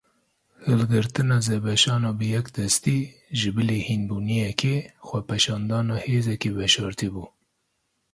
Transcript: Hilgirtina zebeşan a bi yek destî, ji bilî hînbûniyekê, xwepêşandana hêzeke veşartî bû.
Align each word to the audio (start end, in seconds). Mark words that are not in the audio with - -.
Hilgirtina 0.67 1.35
zebeşan 1.47 2.03
a 2.09 2.13
bi 2.19 2.25
yek 2.35 2.47
destî, 2.57 2.97
ji 3.39 3.49
bilî 3.55 3.79
hînbûniyekê, 3.87 4.75
xwepêşandana 5.07 5.97
hêzeke 6.05 6.49
veşartî 6.59 7.09
bû. 7.13 7.25